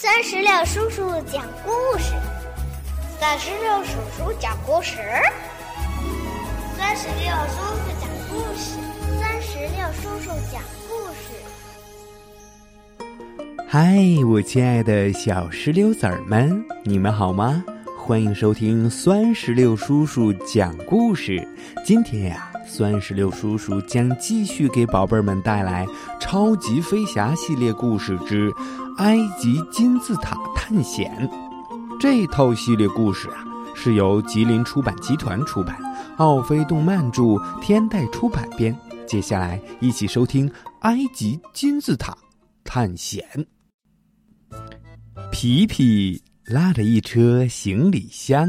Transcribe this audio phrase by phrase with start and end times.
[0.00, 2.12] 三十六叔叔讲故事，
[3.18, 4.96] 三十六叔叔讲故事，
[6.76, 8.78] 三十六叔叔讲故事，
[9.20, 11.34] 三十六叔叔讲故事。
[13.66, 17.64] 嗨，我亲爱的小石榴籽儿们，你们好吗？
[17.96, 21.44] 欢迎收听酸石榴叔叔讲故事。
[21.84, 25.86] 今天呀，酸石榴叔叔将继续给宝贝儿们带来
[26.20, 28.50] 《超级飞侠》系列故事之
[28.98, 31.28] 《埃及金字塔探险》。
[31.98, 35.76] 这套系列故事啊，是由吉林出版集团出版，
[36.18, 38.76] 奥飞动漫著，天代出版编。
[39.06, 40.48] 接下来一起收听
[40.80, 42.16] 《埃及金字塔
[42.62, 43.24] 探险》。
[45.32, 46.22] 皮皮。
[46.50, 48.48] 拉着一车行李箱，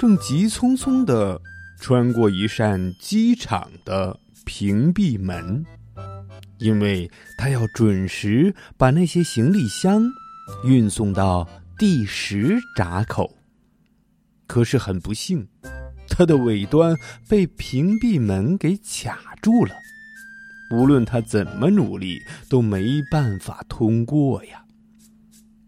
[0.00, 1.38] 正急匆匆的
[1.80, 5.64] 穿过一扇机场的屏蔽门，
[6.58, 10.02] 因为他要准时把那些行李箱
[10.64, 13.36] 运送到第十闸口。
[14.46, 15.46] 可是很不幸，
[16.08, 16.96] 他的尾端
[17.28, 19.74] 被屏蔽门给卡住了，
[20.72, 24.64] 无论他怎么努力，都没办法通过呀。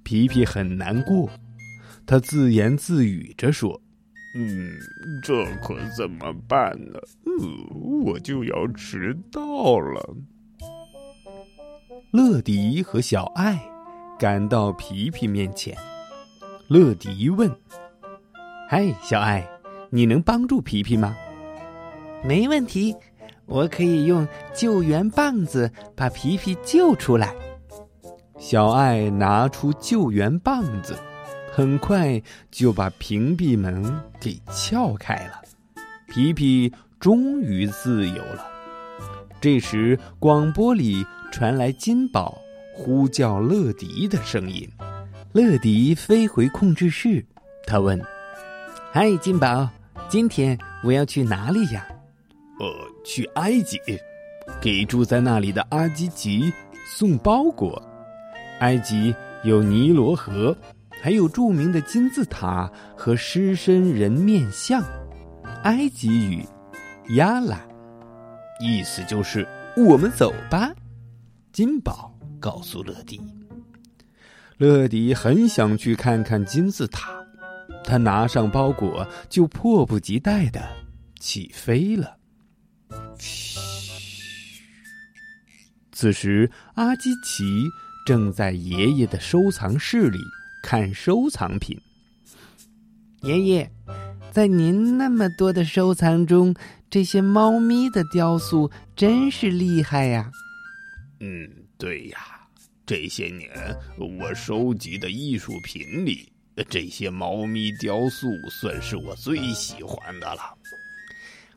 [0.04, 1.28] 皮皮很难过，
[2.06, 3.82] 他自言自语着说
[4.34, 4.76] ：“嗯，
[5.22, 6.98] 这可怎么办呢？
[7.26, 10.16] 嗯，我就要迟到了。”
[12.12, 13.60] 乐迪和小爱
[14.18, 15.76] 赶到皮皮面前。
[16.68, 17.50] 乐迪问
[18.68, 19.48] ：“嗨，小爱，
[19.90, 21.16] 你能帮助皮皮吗
[22.24, 22.94] ？”“没问题，
[23.46, 27.34] 我可以用救援棒子把皮皮救出来。”
[28.38, 30.96] 小爱拿出救援棒子，
[31.58, 35.42] 很快就把屏蔽门给撬开了。
[36.06, 38.46] 皮皮终于自由了。
[39.40, 42.38] 这时，广播里传来金宝
[42.72, 44.70] 呼叫乐迪的声音。
[45.32, 47.26] 乐迪飞回控制室，
[47.66, 48.00] 他问
[48.94, 49.68] ：“嗨，金宝，
[50.08, 51.84] 今天我要去哪里呀
[52.60, 52.72] ？”“呃，
[53.04, 53.80] 去埃及，
[54.60, 56.52] 给住在那里的阿基吉
[56.96, 57.82] 送包裹。”
[58.62, 59.12] 埃及
[59.42, 60.56] 有尼罗河，
[61.00, 64.82] 还有著名的金字塔和狮身人面像。
[65.64, 66.44] 埃及语
[67.16, 67.60] “亚拉”，
[68.60, 70.72] 意思就是“我们走吧”。
[71.52, 73.20] 金宝告诉乐迪，
[74.56, 77.10] 乐迪很想去看看金字塔，
[77.84, 80.60] 他拿上包裹就迫不及待的
[81.18, 82.16] 起飞了。
[85.92, 87.68] 此时阿基奇。
[88.06, 90.18] 正在爷爷的收藏室里
[90.62, 91.78] 看收藏品。
[93.22, 93.70] 爷爷，
[94.30, 96.54] 在您那么多的收藏中，
[96.88, 100.30] 这些猫咪的雕塑真是厉害呀！
[101.20, 102.18] 嗯，对呀，
[102.86, 103.50] 这些年
[103.98, 106.30] 我收集的艺术品里，
[106.68, 110.56] 这些猫咪雕塑算是我最喜欢的了。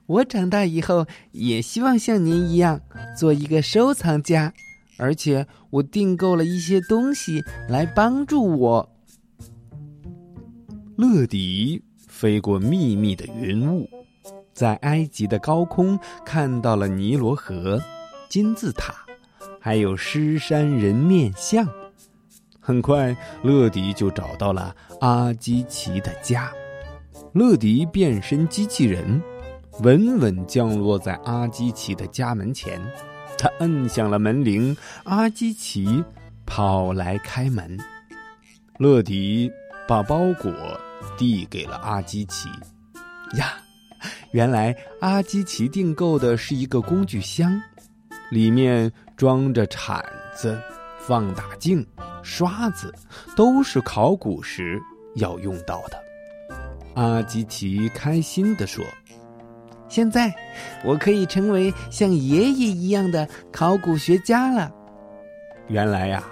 [0.07, 2.81] 我长大以后也希望像您一样
[3.17, 4.51] 做一个收藏家。
[4.97, 8.90] 而且我订购了一些东西来帮助我。
[10.97, 13.89] 乐迪飞过密密的云雾，
[14.53, 17.81] 在埃及的高空看到了尼罗河、
[18.29, 18.93] 金字塔，
[19.59, 21.67] 还有狮山人面像。
[22.59, 26.51] 很快，乐迪就找到了阿基奇的家。
[27.33, 29.21] 乐迪变身机器人，
[29.79, 32.79] 稳稳降落在阿基奇的家门前。
[33.37, 34.75] 他摁响了门铃，
[35.05, 36.03] 阿基奇
[36.45, 37.79] 跑来开门。
[38.77, 39.51] 乐迪
[39.87, 40.51] 把包裹
[41.17, 42.49] 递给了阿基奇。
[43.37, 43.53] 呀，
[44.31, 47.61] 原来阿基奇订购的是一个工具箱，
[48.29, 50.03] 里面装着铲
[50.35, 50.59] 子、
[50.99, 51.85] 放大镜、
[52.23, 52.93] 刷子，
[53.35, 54.81] 都是考古时
[55.15, 56.03] 要用到的。
[56.95, 58.83] 阿基奇开心地说。
[59.87, 60.33] 现在，
[60.85, 64.71] 我可以成为像爷爷一样的考古学家了。
[65.67, 66.23] 原来呀，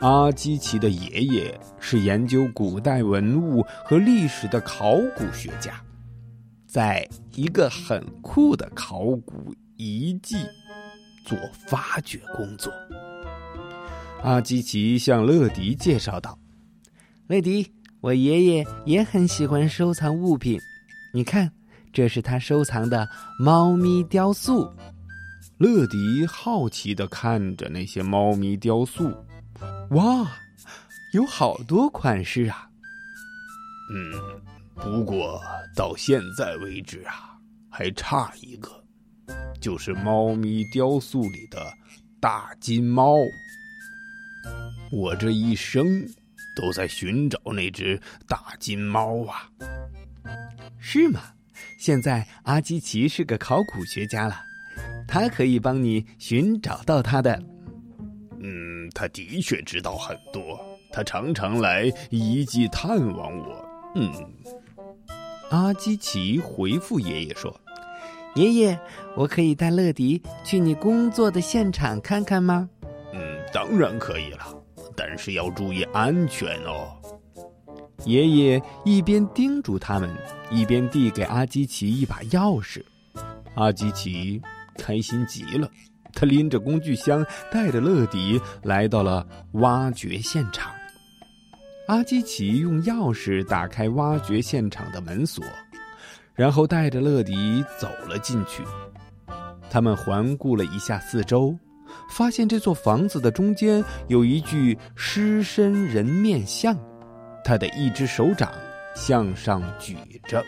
[0.00, 5.78] 阿基奇的爷爷是研究古代文物和历史的考古学家，
[6.66, 10.36] 在一个很酷的考古遗迹
[11.26, 12.72] 做发掘工作。
[14.22, 16.38] 阿基奇向乐迪介绍道
[17.28, 17.70] ：“乐迪，
[18.00, 20.58] 我爷爷也很喜欢收藏物品，
[21.14, 21.50] 你看。”
[21.92, 24.72] 这是他收藏的猫咪雕塑。
[25.58, 29.12] 乐迪好奇的看着那些猫咪雕塑，
[29.90, 30.30] 哇，
[31.12, 32.70] 有好多款式啊！
[33.92, 34.12] 嗯，
[34.76, 35.42] 不过
[35.74, 37.36] 到现在为止啊，
[37.68, 38.70] 还差一个，
[39.60, 41.60] 就是猫咪雕塑里的
[42.20, 43.16] 大金猫。
[44.92, 46.06] 我这一生
[46.54, 49.50] 都在寻找那只大金猫啊。
[50.78, 51.20] 是吗？
[51.80, 54.40] 现在阿基奇是个考古学家了，
[55.08, 57.42] 他可以帮你寻找到它的。
[58.90, 60.60] 嗯，他的确知道很多，
[60.92, 63.64] 他常常来遗迹探望我。
[63.94, 64.12] 嗯，
[65.50, 67.54] 阿基奇回复爷爷说
[68.34, 68.78] ：“爷爷，
[69.16, 72.68] 我可以带乐迪去你工作的现场看看吗
[73.14, 73.20] ？”“嗯，
[73.52, 74.54] 当然可以了，
[74.96, 76.96] 但是要注意安全哦。”
[78.06, 80.10] 爷爷一边叮嘱他们，
[80.50, 82.82] 一边递给阿基奇一把钥匙。
[83.54, 84.40] 阿基奇
[84.78, 85.70] 开心极了，
[86.12, 90.72] 他拎着工具箱，带着乐迪来到了挖掘现场。
[91.88, 95.44] 阿基奇用钥匙打开挖掘现场的门锁，
[96.34, 98.62] 然后带着乐迪走了进去。
[99.68, 101.56] 他们环顾了一下四周，
[102.10, 106.76] 发现这座房子的中间有一具狮身人面像。
[107.42, 108.52] 他的一只手掌
[108.94, 109.96] 向上举
[110.28, 110.44] 着。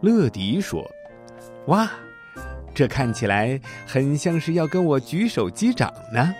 [0.00, 0.84] 乐迪说
[1.66, 1.90] ：“哇，
[2.74, 6.34] 这看起来很像是要跟我举手击掌呢。”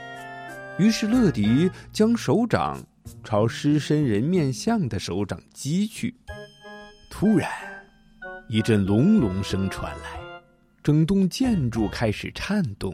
[0.76, 2.84] 于是乐迪将手掌
[3.22, 6.14] 朝狮身人面像的手掌击去。
[7.08, 7.48] 突然，
[8.48, 10.20] 一阵隆隆声传来，
[10.82, 12.92] 整栋建筑开始颤动。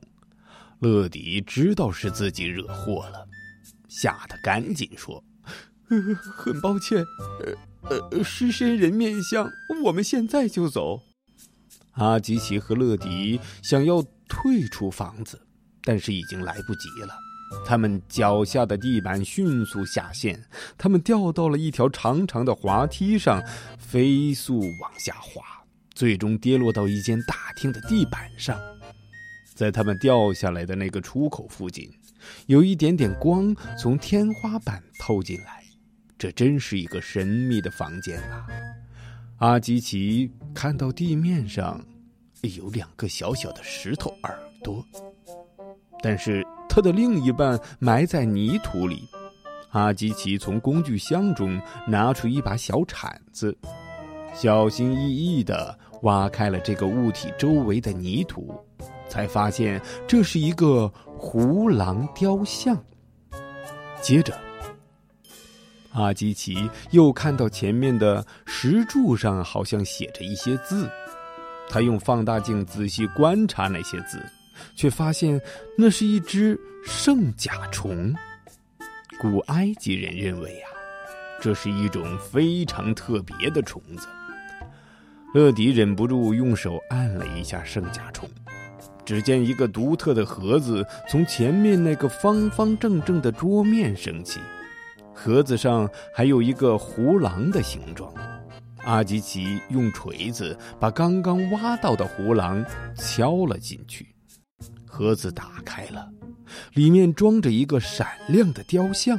[0.81, 3.27] 乐迪知道是自己惹祸了，
[3.89, 5.25] 吓得赶紧说。
[5.89, 7.03] 呃，很抱歉，
[7.83, 9.51] 呃呃，狮身人面像，
[9.85, 11.01] 我们现在就走。
[12.01, 15.39] 阿吉奇和乐迪想要退出房子，
[15.83, 17.15] 但是已经来不及了。
[17.67, 20.43] 他们脚下的地板迅速下陷，
[20.79, 23.43] 他们掉到了一条长长的滑梯上，
[23.79, 25.43] 飞速往下滑，
[25.93, 28.59] 最终跌落到一间大厅的地板上。
[29.55, 31.91] 在他们掉下来的那个出口附近，
[32.47, 35.63] 有一点点光从天花板透进来。
[36.17, 38.47] 这真是一个神秘的房间啊！
[39.39, 41.83] 阿吉奇看到地面上
[42.43, 44.85] 有两个小小的石头耳朵，
[46.03, 49.09] 但是它的另一半埋在泥土里。
[49.71, 53.57] 阿基奇从工具箱中拿出一把小铲子，
[54.35, 58.53] 小心翼翼地挖开了这个物体周围的泥土，
[59.09, 62.77] 才发现这是一个胡狼雕像。
[64.01, 64.37] 接着。
[65.93, 70.89] 阿基奇又看到前面的石柱上好像写着一些字，
[71.71, 74.21] 他用放大镜仔细观察那些字，
[74.75, 75.41] 却发现
[75.79, 78.13] 那是一只圣甲虫。
[79.21, 80.69] 古埃及人认为啊，
[81.41, 84.09] 这是一种非常特别的虫子。
[85.33, 88.29] 乐迪忍不住用手按了一下圣甲虫，
[89.05, 94.41] 只见一个独特的盒子从前面那个方方正正的桌面升起。
[95.15, 98.13] 盒子上还有一个胡狼的形状，
[98.85, 102.65] 阿吉奇用锤子把刚刚挖到的胡狼
[102.97, 104.15] 敲了进去，
[104.87, 106.11] 盒子打开了，
[106.75, 109.19] 里面装着一个闪亮的雕像。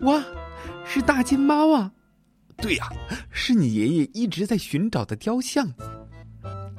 [0.00, 0.24] 哇，
[0.84, 1.92] 是大金猫啊！
[2.56, 2.88] 对呀，
[3.30, 5.72] 是你爷爷一直在寻找的雕像，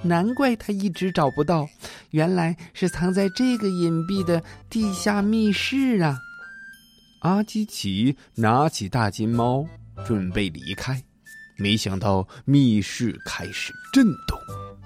[0.03, 1.67] 难怪他一直找不到，
[2.09, 6.17] 原来是藏在这个隐蔽的地下密室啊！
[7.21, 9.67] 阿基奇拿起大金猫，
[10.05, 11.03] 准备离开，
[11.61, 14.35] 没想到密室开始震动，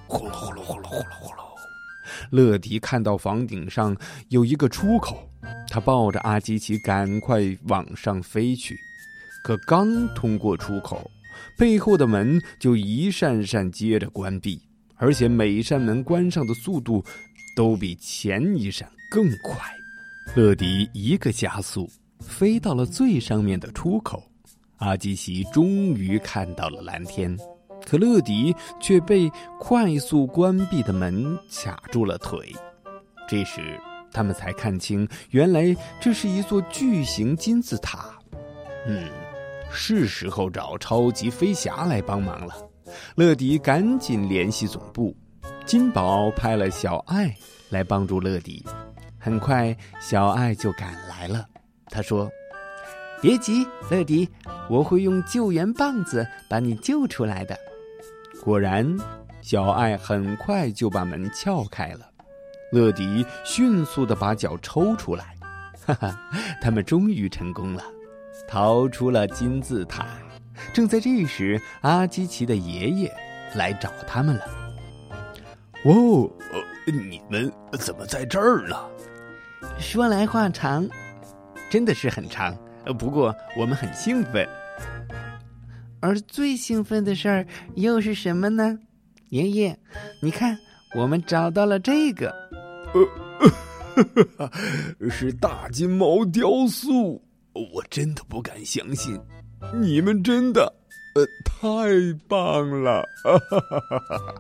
[0.08, 1.36] 呼噜呼噜呼噜呼噜呼噜。
[2.32, 3.96] 乐迪看到房顶上
[4.28, 5.28] 有一个出口，
[5.70, 8.76] 他抱着阿基奇赶快往上飞去。
[9.46, 11.10] 可刚通过出口，
[11.58, 14.60] 背后的门就一扇扇接着关闭，
[14.98, 17.02] 而且每一扇门关上的速度
[17.56, 19.58] 都比前一扇更快。
[20.36, 21.90] 乐迪一个加速。
[22.22, 24.24] 飞到了最上面的出口，
[24.78, 27.38] 阿基奇终于看到了蓝天，
[27.86, 32.54] 可乐迪却被快速关闭的门卡住了腿。
[33.28, 33.80] 这时，
[34.12, 38.14] 他们才看清，原来这是一座巨型金字塔。
[38.88, 39.10] 嗯，
[39.72, 42.56] 是时候找超级飞侠来帮忙了。
[43.16, 45.16] 乐迪赶紧联系总部，
[45.66, 47.36] 金宝派了小爱
[47.70, 48.64] 来帮助乐迪。
[49.18, 51.46] 很快，小爱就赶来了。
[51.88, 52.30] 他说
[53.22, 54.30] ：“别急，乐迪，
[54.70, 57.58] 我会用救援棒子把你救出来的。”
[58.44, 58.98] 果然，
[59.42, 62.10] 小爱很快就把门撬开了。
[62.72, 65.36] 乐迪迅速的把脚抽出来，
[65.86, 66.20] 哈哈，
[66.62, 67.84] 他们终于成功了，
[68.48, 70.06] 逃出了金字塔。
[70.74, 73.12] 正在这时，阿基奇的爷爷
[73.56, 74.44] 来找他们了。
[75.86, 76.30] “哦，
[76.86, 78.76] 你们怎么在这儿呢？”
[79.80, 80.88] 说来话长。
[81.70, 82.56] 真的是很长，
[82.86, 84.48] 呃不过我们很兴奋。
[86.02, 88.78] 而最兴奋的事儿又是什么呢？
[89.30, 89.76] 爷爷，
[90.22, 90.56] 你看，
[90.96, 92.34] 我们找到了这个。
[95.00, 97.24] 呃， 是大金毛雕塑，
[97.54, 99.20] 我真的不敢相信，
[99.74, 100.72] 你们真的，
[101.16, 101.88] 呃，太
[102.28, 103.02] 棒了！
[103.24, 104.36] 哈哈哈哈哈！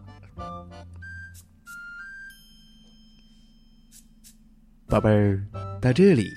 [4.88, 5.44] 宝贝儿，
[5.82, 6.24] 到这里，《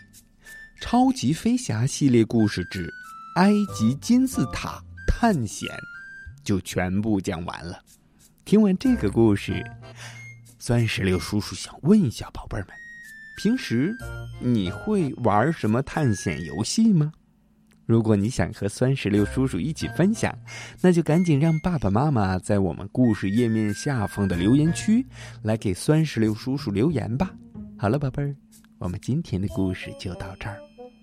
[0.80, 2.86] 超级飞侠》系列故事之
[3.34, 5.68] 《埃及金字塔探险》
[6.44, 7.78] 就全部讲完了。
[8.44, 9.62] 听完这个故事，
[10.58, 12.74] 酸石榴叔叔想问一下宝贝儿们。
[13.36, 13.94] 平时
[14.40, 17.12] 你会玩什么探险游戏吗？
[17.84, 20.36] 如果你想和酸石榴叔叔一起分享，
[20.80, 25.04] 那就赶紧让爸爸妈妈在我们故事页面下方的留言区
[25.42, 27.34] 来给酸石榴叔叔留言吧。
[27.78, 28.34] 好了，宝贝儿，
[28.78, 30.58] 我们今天的故事就到这儿，